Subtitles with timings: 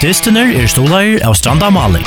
[0.00, 2.06] Dystener er stolar av Stranda Maling.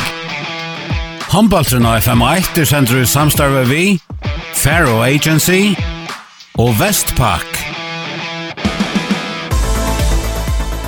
[1.29, 3.81] Håndbaltren av FM1 er sender i samstarve vi,
[4.57, 5.75] Faro Agency
[6.57, 7.59] og Vestpak.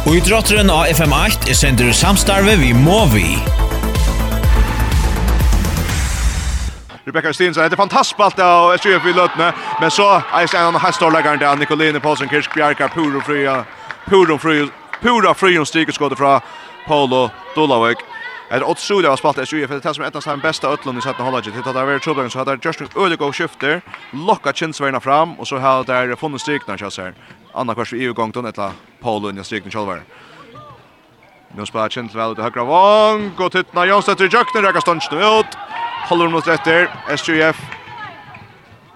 [0.08, 3.38] Og i drotteren av FM8 er sender i samstarve vi Movi.
[7.06, 10.82] Rebecca Stins är det fantastiskt allt och SJF i Lötne men så är en annan
[10.82, 13.66] hästorläggaren där Nicoline Paulsen Kirsk Bjarka, Puro Fria
[14.10, 14.68] Puro Fria
[15.02, 16.42] Pura Fria stiger skottet från
[16.88, 17.98] Paulo Dolavik.
[18.50, 21.00] Er det otroligt att spalta SUF för det som är ett av de bästa ötlundarna
[21.00, 21.46] i sätta hållet.
[21.46, 23.82] Det har varit trubbel så har det just en ölig och skifter.
[24.12, 27.14] Locka chinsvärna fram och så har det funnit styrkan så här.
[27.54, 28.72] Anna kvar i gång då ettla
[29.02, 29.98] Paulo i styrkan själva.
[31.58, 33.32] Nu spelar Chint väl ut i högra vång.
[33.38, 35.52] Gå tittna Jonsson till Jökner räcker stunchen ut.
[36.10, 36.90] Håller mot rätter.
[37.18, 37.58] SUF.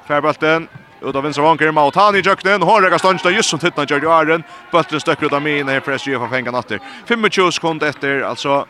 [0.07, 0.67] Färbalten.
[1.01, 2.61] Ut av vänstra vanker Mautani i Jöknen.
[2.61, 4.43] Hon räcker stånd där just som tittna Jordi Arden.
[4.71, 6.79] Bulten stöcker ut av min, här för SG från fängan natter.
[7.07, 8.65] 25 sekund efter alltså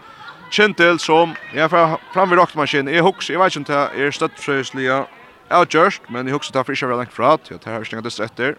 [0.52, 1.72] Kintel som jag
[2.14, 3.30] fram vid rockmaskin jag hooks.
[3.30, 5.06] Jag vet inte om det är stöttfrösliga
[5.52, 7.42] outjust men i hooks tar frischa väl längt framåt.
[7.50, 8.56] Jag tar här stänga det efter.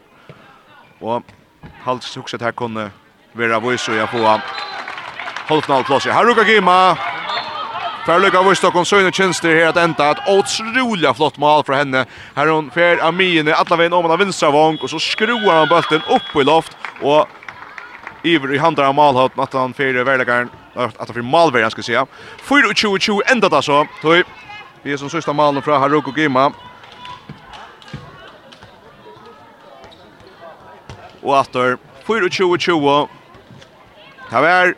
[0.98, 1.22] Och
[1.83, 2.91] halvt hooks här kunde
[3.33, 4.41] vara voice och jag får
[5.48, 6.06] halvt noll plus.
[6.06, 6.98] Haruka Gima
[8.06, 11.73] För lycka av Stockholm så en chans här att ända ett otroligt flott mål för
[11.73, 12.06] henne.
[12.34, 16.03] Här hon för Amine alla vägen om den vänstra vång och så skruvar han bollen
[16.09, 17.27] upp i loft och
[18.23, 22.06] Iver i handar av målhållet att han för värdegarn att han för målvärden ska säga.
[22.45, 23.87] 4-20-20 ända där så.
[24.03, 24.25] Toj.
[24.83, 26.53] Vi är som sista målen från Haruko Gima.
[31.21, 33.09] Och åter 4-20-20.
[34.31, 34.75] Här är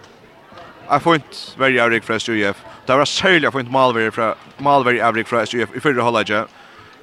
[0.89, 2.56] Jag får inte välja Rick Frest UF.
[2.86, 6.50] Det var særlig fint malveri fra malveri avrik fra SUF i fyrre halvleken.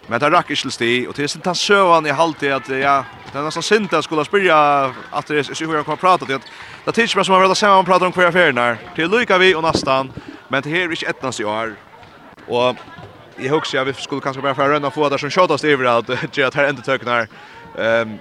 [0.10, 2.96] Men det rakk ikke til sti, og til sin tann søvann i halvtid at, ja,
[3.30, 4.58] det er nesten sint jeg skulle spyrja
[4.90, 6.50] at det er ikke hva jeg kommer til, at
[6.86, 9.54] det er ikke som har vært sammen prata om hver ferien her, til lykka vi
[9.54, 10.10] og nastan,
[10.50, 11.76] men til her er ikke etnast i år,
[12.48, 12.82] og
[13.38, 15.78] jeg husker jeg vi skulle kanskje bare få å rønne få det som kjøttast i
[15.94, 17.28] at det er at her endetøkken her.
[17.78, 18.20] um,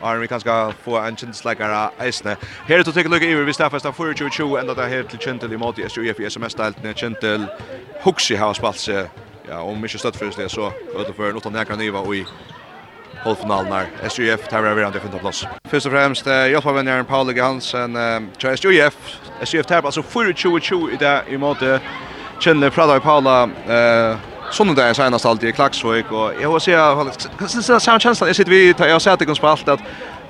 [0.00, 2.36] Arne vi kan få en känsligare isne.
[2.66, 5.52] Här att ta lucka över vi staffas där för 22 ända där helt till Kentel
[5.52, 7.48] i mot SJF SMS ställt när
[8.02, 9.06] Huxi har spalt sig.
[9.48, 12.26] Ja, om mycket stöd för det så öde för något när kan Eva i
[13.24, 13.86] halvfinalen där.
[14.02, 15.46] SJF tar vi över andra femte plats.
[15.64, 17.98] Först och främst hjälpa vänner Paul Johansson
[18.38, 18.96] till SJF.
[19.40, 21.58] SJF tar alltså 4-22 i det i mot
[22.74, 24.16] Pratar vi Paula eh
[24.50, 26.94] sånne där senast alltid i Klaxvik och jag vill säga
[27.38, 29.80] kan se den samma känslan jag sitter vi jag har sett det kan spalt att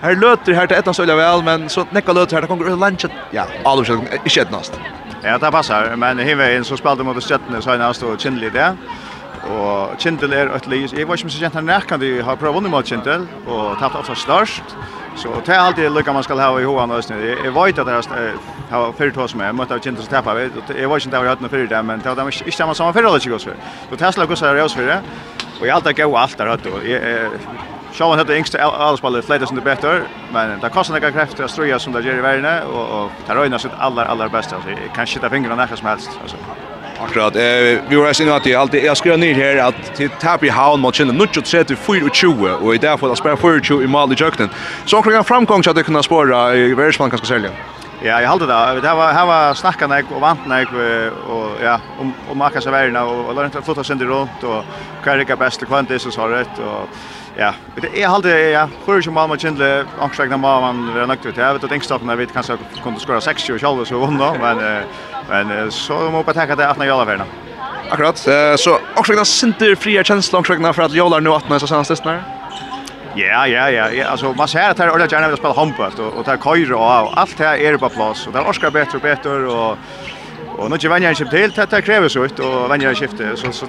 [0.00, 3.06] här löter här till ettans ölja väl men så näcka löter här det kommer lunch
[3.31, 4.81] ja alltså inte etnast.
[5.22, 8.77] Ja, det passar, men hiver in så spalte mot Stjärnorna senast nästa och Kindle där.
[9.50, 10.93] Och Kindle är ett lis.
[10.93, 14.15] Jag var ju så gent när kan har ha provat mot Kindle och tappat ofta
[14.15, 14.62] størst,
[15.16, 17.37] Så det är alltid lika man ska ha i hoan och snö.
[17.44, 17.93] Jag vet att det
[18.71, 20.53] har förut hos mig, måste av känt som tappa vet.
[20.81, 23.12] Jag vet inte vad jag hade förut där, men det var inte samma samma förra
[23.12, 23.50] det gick så.
[23.97, 25.00] Tesla går så där för det.
[25.60, 26.71] Och jag alltid gå allt där då.
[27.93, 31.78] Sjåan hann hetta yngsta allspallir som det betur, men det kostar nakar kreftir at strøya
[31.78, 34.56] som det gerir i verðina og og ta røyna sitt allar allar besta.
[34.69, 36.37] Eg kan skita fingrarna nakar som helst, altså.
[37.01, 37.37] Akkurat.
[37.37, 37.43] Eh
[37.89, 40.95] vi var inne att jag alltid jag skriver ner här att till Tapi Hound mot
[40.95, 44.49] Chinna Nucho 34 och i därför att spela 42 i mål i Jökten.
[44.84, 47.51] Så kan framgång så att kunna spåra i världsman kanske sälja.
[48.03, 48.81] Ja, jag håller det.
[48.81, 50.67] Det var här var snackan jag och vant när
[51.31, 54.65] och ja, om om marka sig och lära inte fota runt och
[55.03, 56.89] kvar det bästa kvantis och så rätt och
[57.38, 57.52] Ja,
[57.82, 61.36] det är halt ja, for ikke mamma kjendelig, angstregna mamma var nöjd ut.
[61.36, 64.84] Jag vet at engstappen jeg vet kanske kunde skora 60 och själva så vunna, men,
[65.28, 67.26] men så må på tänka det att när jag 18 jala
[67.91, 68.19] Akkurat,
[68.60, 72.22] så angstregna center fria kjensla angstregna för att jag nu att när så senast när.
[73.14, 75.92] Ja, ja, ja, ja, alltså man ser att det är ordentligt gärna vill spela handboll
[75.98, 78.97] och och det köra och allt det är på plats och det är Oscar bättre
[78.97, 79.78] och bättre och
[80.59, 83.67] Och nu vänjer jag till det kräver så ut och vänjer jag skifte så så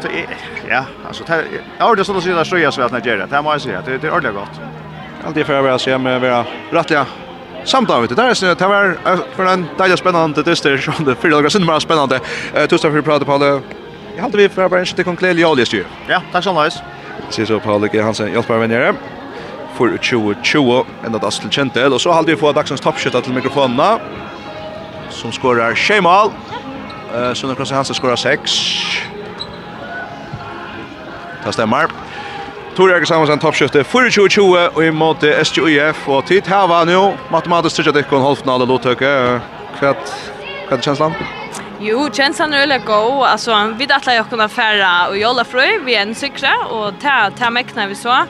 [0.70, 1.34] ja alltså det
[1.78, 4.08] är det så att det ströjas så att när det här måste jag det det
[4.08, 4.62] är ordentligt gott.
[5.26, 7.06] Alltid för att se med vara rättliga
[7.64, 8.16] samtal vet du.
[8.16, 8.98] Där är det var
[9.36, 12.20] för en deilig spännande det är så det för några spännande spännande.
[12.54, 13.62] Eh tusen för prata på det.
[14.16, 15.84] Jag hade vi för bara inte konkret jag läste ju.
[16.08, 16.84] Ja, tack så mycket.
[17.30, 18.94] Ser så Paul Hansen hjälper mig ner
[19.78, 24.00] för 2020 ända dast till Kentel och så hade vi få dagens toppskytt till mikrofonerna
[25.10, 26.32] som skorar Shemal.
[27.18, 28.52] Eh Sunne Klasse Hansen skorar 6.
[31.46, 31.88] Det stämmer.
[32.76, 37.80] Tor Jørgen Samuelsen toppskjøttet 24-20 og i måte SGUF og tid her var nå matematisk
[37.80, 39.14] sikkert ikke en halvfinale lottøke
[39.80, 41.16] hva er kjenslan?
[41.82, 45.98] Jo, kjenslan er veldig god altså, vi dattler jo kunne fære og jolla frøy vi
[45.98, 48.22] er en sikre og ta, ta mekna vi så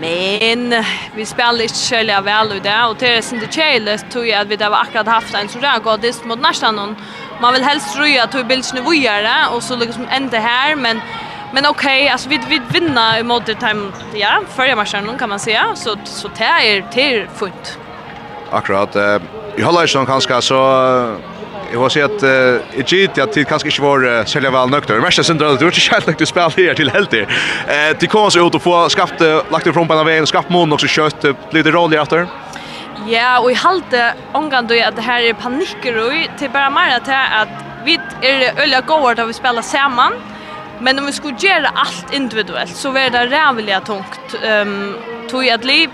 [0.00, 0.84] men
[1.14, 4.48] vi spelar inte själva väl i det Och det är inte det tror jag att
[4.48, 6.96] vi har akkurat haft en så där godis god dist mot nästan någon
[7.40, 8.42] man vill helst tro att vi
[8.74, 11.00] nu vidare och så liksom ända här men
[11.52, 15.38] Men okej, okay, alltså vi vi vinner i mode time ja, förra matchen kan man
[15.38, 17.78] säga så så det är till fullt.
[18.50, 19.18] Akkurat eh
[19.56, 20.54] i håller ju kanske så
[21.72, 24.88] Jag har sett eh ett git att det kanske inte var sälja väl nökt.
[24.88, 27.12] Men mest synd att du inte helt nökt spel här till helt.
[27.12, 29.20] Eh det kom så ut och få skapt
[29.50, 32.26] lagt ifrån på den vägen, skapt mån också kött lite roligare efter.
[33.06, 34.02] Ja, og i halte
[34.34, 37.48] omgang at det her er panikkerøy, til bare mer att at
[37.84, 40.12] vi er øyla gård da vi spiller sammen,
[40.80, 44.36] men om vi skulle gjøre alt individuelt, så var det rævlig tungt.
[44.62, 44.96] Um,
[45.28, 45.90] tog at liv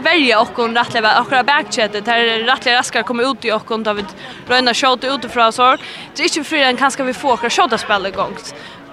[0.00, 4.06] verja okkon rättliga okkara backchatet här rättliga raskar kommer ut i och då David
[4.48, 5.76] röna skott utifrån så.
[6.14, 8.36] Det är inte för en kanske vi får köra shota spel igång.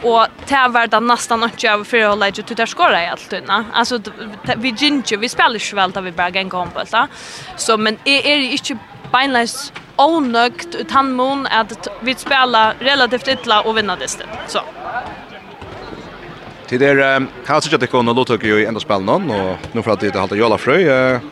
[0.02, 3.66] Och tävlar nästan inte jag för att lägga till där skora i allt inna.
[3.74, 4.00] Alltså
[4.58, 6.84] vi ginger vi spelar ju väl där vi bara en gång på
[7.56, 8.78] Så men är är inte
[9.12, 14.08] beinlös onökt utan mon att vi spelar relativt illa och vinna det
[14.48, 14.60] så.
[16.68, 17.00] Det er
[17.48, 20.58] her sikkert ikke noe lottok i enda spillen og nå for at det halte Jola
[20.60, 20.84] Frøy.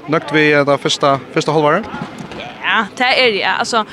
[0.08, 1.90] Nøkt vi det første, første halvåret?
[2.64, 3.44] Ja, det er det.
[3.58, 3.84] Altså,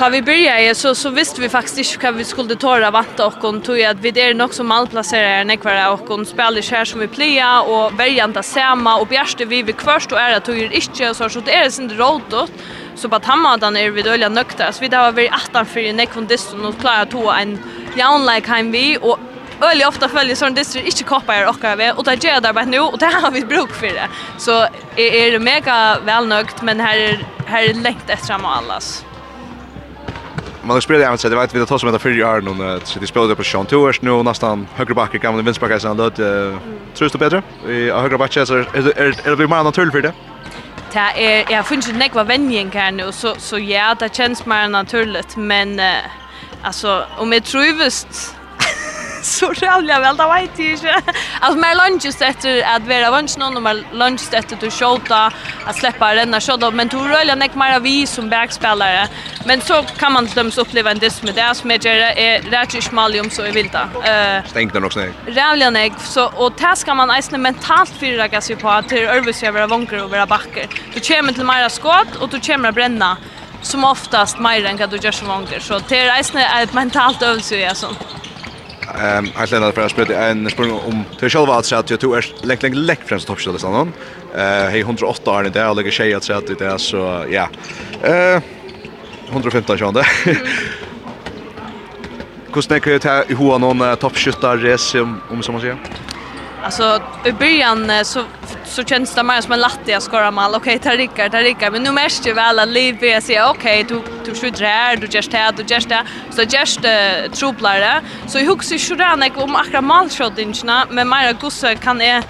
[0.00, 3.40] Ta vi började så så visste vi faktiskt inte vad vi skulle tåra vatta och
[3.40, 7.00] kon tog att vi är nog som malplacerade när kvar och kon spelar här som
[7.00, 11.14] vi plea och väljande samma och bjärste vi vi först och är att tog inte
[11.14, 12.52] så så det är sin rotot
[12.94, 15.92] så på tammadan är vi dåliga nökta så vi där var vi attan för i
[15.92, 17.58] nekvondiston och klara två en
[17.96, 19.18] jaunlike hem vi och
[19.60, 22.80] öliga ofta följer sån är inte koppar och av och det gör det bara nu
[22.80, 24.08] och det har vi bruk för det.
[24.38, 24.52] Så
[24.96, 29.04] är är det mega välnökt men här är här är längt efter och allas.
[30.62, 32.40] Man har spelat även så det vet vi det tar som heter för i år
[32.40, 36.10] nu så det spelade på Sean Tours nu nästan högre backe gamla vänsterbacken så då
[36.10, 40.12] tror du bättre i högre backe så är det blir man naturligt för det.
[40.92, 44.68] Det är jag finns inte några vänjen kan nu så så ja det känns mer
[44.68, 45.80] naturligt men
[46.62, 48.36] alltså om jag tror visst
[49.22, 51.02] så rävliga väl, det vet jag inte.
[51.40, 55.32] Alltså mer lunches efter att vara vanschen och mer lunches efter att skjuta,
[55.64, 59.08] att släppa renna skjuta, men tror jag näck mer vi som backspelare.
[59.44, 63.30] Men så kan man döms uppleva en diss med det som är är rätt malium
[63.30, 63.88] så är vilda.
[64.04, 65.00] Eh stängt den också.
[65.26, 69.52] Rävliga näck så och det ska man ens mentalt förra sig på att Örvis är
[69.52, 70.66] vara vanker och vara backer.
[70.94, 73.16] Du kommer till mer skott och du kommer bränna
[73.62, 75.60] som oftast mer än vad du gör som vanker.
[75.60, 77.98] Så det är ett mentalt övelse, ja, sånt.
[78.98, 82.14] Ehm um, Iceland för att spela en spurning om till själva att säga att du
[82.14, 83.26] är läck läck läck främst
[83.58, 83.92] så någon.
[84.34, 87.48] Eh hej 108 är det där lägger tjej att säga att det är så ja.
[88.02, 88.42] Eh
[89.30, 90.04] 115 sjönde.
[92.54, 95.76] Hur snackar jag här i hur någon toppskyttar race om som man säger?
[96.62, 98.24] Alltså i början så
[98.70, 100.54] så känns det mer som en latte jag skorar mal.
[100.54, 101.72] Okej, okay, tar Rickard, tar Rickard.
[101.72, 104.96] Men nu märks ju väl att liv är säga, okej, okay, du du skjuter här,
[104.96, 106.04] du gör det, du gör det.
[106.30, 108.00] Så just uh, troplare.
[108.26, 112.22] Så jag huxar ju där om akkurat malshottingarna, men mer gosse kan är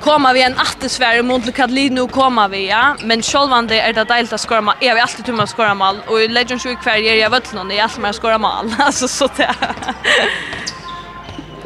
[0.00, 4.40] komma vi en attesvärre mot Lucadlino komma vi ja men självande är det dejligt att
[4.40, 7.30] skora mål är vi alltid tumma skora mål och i Legends Week kvar ger jag
[7.30, 9.54] vet någon är alltid mer skora mål alltså så det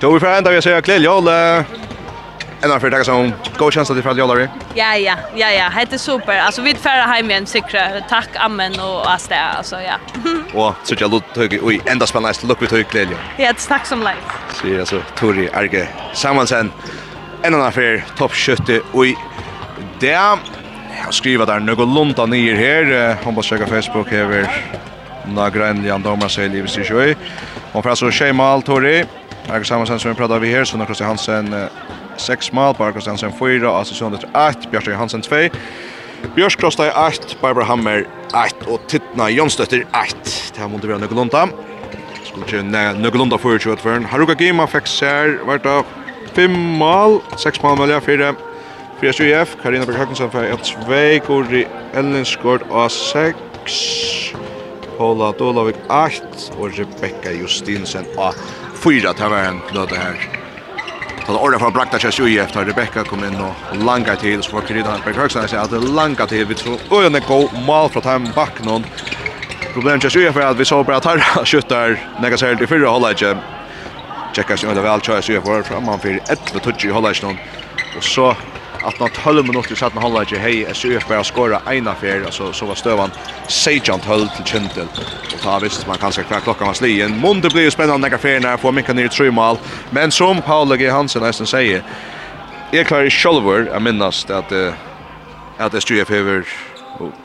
[0.00, 1.64] Då vi får ända vi säger Klell Jolle
[2.64, 4.48] Ända för tackar som god chans att det för jollar.
[4.74, 6.38] Ja ja, ja ja, det är super.
[6.38, 8.00] Alltså vi färra hem igen säkra.
[8.08, 9.94] Tack amen och asta alltså ja.
[10.60, 13.16] Och så jag låt tog oj ända spännande, nästa look vi tog glädje.
[13.36, 14.14] Ja, tack som live.
[14.52, 16.72] Så alltså så Tori Arge Samuelsen.
[17.42, 19.16] En annan affär topp skytte oj
[20.00, 20.38] där jag
[21.10, 23.16] skriver där några lunta ner här.
[23.24, 24.50] Hon bara checka Facebook över
[25.26, 27.14] några ändliga domar sig livet sig ju.
[27.72, 29.04] Hon får alltså tjejmal Tori.
[29.48, 31.68] Arge Samuelsen som vi pratar vi här, så när Christian Hansen
[32.16, 35.48] 6 mål, Barbara Stensen 4, Asi etter 8, Bjørstøy Hansen 2,
[36.34, 38.04] Björn Krosstad 8, Barbara Hammer
[38.34, 40.16] 8 og Tittna Jonsdøtter 8.
[40.54, 41.46] Det her måtte være Nøkkelunda.
[42.24, 42.62] Skulle ikke
[42.98, 45.84] Nøkkelunda for 20 Haruka Gima fikk sær, vært av
[46.34, 48.32] 5 mål, 6 mål med 4,
[49.00, 54.34] 4 SUF, Karina Berg Høgensen fikk 2, Kori Ellingsgård og 6,
[54.98, 58.34] Paula Dolavik 8 og Rebecca Justinsen og
[58.84, 59.12] 4.
[59.12, 60.33] Det var en gløde her.
[61.26, 64.52] Så det ordet fra Brakta Kjæs Ui efter Rebecca kom inn og langa til, så
[64.52, 68.32] var Kirita Berg Høgsnes at det langa til, vi tror øyne god mal fra Time
[68.36, 68.84] bak noen.
[69.72, 72.92] Problemet Kjæs Ui er at vi så bare at her skjøtter nega særlig i fyrre
[72.92, 73.32] holdet ikke.
[74.36, 77.40] Tjekka jo det vel Kjæs Ui for framman for 11-12 i holdet ikke noen.
[77.96, 78.28] Og så
[78.84, 82.52] att när 12 minuter satt i hålla inte hej SUF bara skora en affär alltså
[82.52, 83.10] så var stövan
[83.48, 84.86] sejant höll till Kentel
[85.34, 88.56] och ta visst man kanske kvar klockan var slien Monde blir spännande när affären när
[88.56, 89.56] får mycket ner tre mål
[89.90, 90.90] men som Paul G.
[90.90, 91.82] Hansen nästan säger
[92.72, 94.52] är klar i Scholver jag minnas att
[95.58, 96.44] att SUF över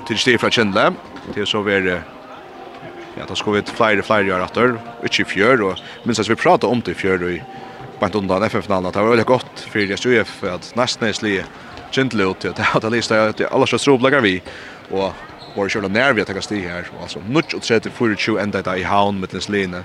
[0.08, 0.94] till steg från Kentel
[1.34, 2.01] till så var
[3.20, 4.78] Ja, då ska vi ett flyger flyger göra åter.
[5.04, 7.32] Inte i fjör och minns att vi pratade om det i fjör och
[8.00, 8.91] bant undan FF-finalen.
[8.91, 11.44] Det var väldigt gott för SUF att nästan är sli
[11.91, 14.41] kjentlig ut till att det lista att alla slags roblagar vi
[14.91, 15.13] og
[15.56, 18.86] var kjøla nær vi at takka sti her og altså nutj og 30-24 enda i
[18.86, 19.84] haun med den sline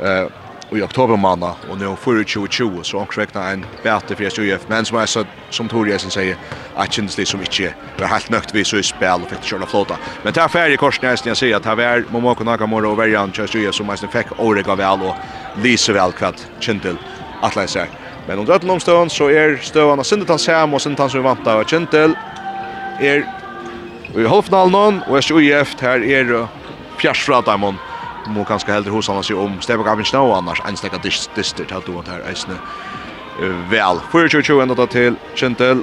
[0.00, 0.28] eh
[0.72, 4.98] i oktober manna og nu 24-20 så också räkna en bæte fyrir SUF men som
[4.98, 6.36] er som Torjesen säger
[6.76, 9.66] att at det som ikke har helt nökt vi så i spel og fick köra
[9.66, 10.78] flota men det er færre i
[11.26, 14.38] jag säger att at är var Momoko Nakamura och verjan kjøla SUF som mest fick
[14.38, 15.14] orega vel og
[15.62, 16.98] lise väl kvart kjentlig
[17.46, 17.92] atlein seg.
[18.28, 22.16] Men under ötlen omstånd så er støvana Sintetans hem og Sintetans vi vant av Kjentel
[23.00, 23.24] er
[24.16, 26.34] i halvfinalen og SUIF her er
[27.00, 27.78] fjarsfra daimon
[28.28, 31.86] må kanskje heldur hos han annars om Stebak Abinsna og annars einstekka dyster distert, at
[31.86, 32.58] du vant her eisne
[33.70, 34.00] vel.
[34.12, 35.78] 24-20 enda til Kjentel